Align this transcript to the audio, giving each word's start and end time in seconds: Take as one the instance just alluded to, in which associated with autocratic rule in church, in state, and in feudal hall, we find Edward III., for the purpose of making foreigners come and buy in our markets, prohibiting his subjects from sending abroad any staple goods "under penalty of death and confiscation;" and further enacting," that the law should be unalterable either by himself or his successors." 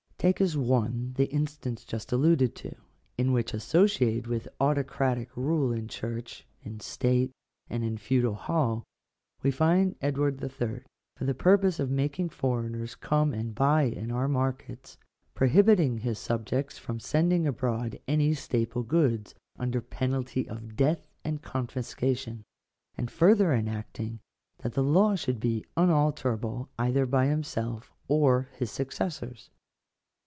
Take 0.21 0.39
as 0.39 0.55
one 0.55 1.13
the 1.17 1.25
instance 1.33 1.83
just 1.83 2.11
alluded 2.11 2.53
to, 2.57 2.75
in 3.17 3.31
which 3.33 3.55
associated 3.55 4.27
with 4.27 4.47
autocratic 4.59 5.35
rule 5.35 5.71
in 5.73 5.87
church, 5.87 6.45
in 6.61 6.79
state, 6.79 7.31
and 7.71 7.83
in 7.83 7.97
feudal 7.97 8.35
hall, 8.35 8.83
we 9.41 9.49
find 9.49 9.95
Edward 9.99 10.39
III., 10.43 10.81
for 11.17 11.25
the 11.25 11.33
purpose 11.33 11.79
of 11.79 11.89
making 11.89 12.29
foreigners 12.29 12.93
come 12.93 13.33
and 13.33 13.55
buy 13.55 13.81
in 13.81 14.11
our 14.11 14.27
markets, 14.27 14.95
prohibiting 15.33 15.97
his 15.97 16.19
subjects 16.19 16.77
from 16.77 16.99
sending 16.99 17.47
abroad 17.47 17.99
any 18.07 18.35
staple 18.35 18.83
goods 18.83 19.33
"under 19.57 19.81
penalty 19.81 20.47
of 20.47 20.75
death 20.75 21.07
and 21.23 21.41
confiscation;" 21.41 22.43
and 22.95 23.09
further 23.09 23.51
enacting," 23.55 24.19
that 24.59 24.73
the 24.75 24.83
law 24.83 25.15
should 25.15 25.39
be 25.39 25.65
unalterable 25.75 26.69
either 26.77 27.07
by 27.07 27.25
himself 27.25 27.91
or 28.07 28.49
his 28.55 28.69
successors." 28.69 29.49